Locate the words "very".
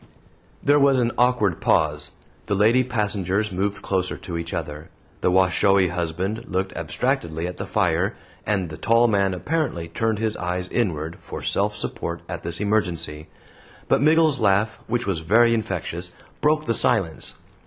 15.19-15.53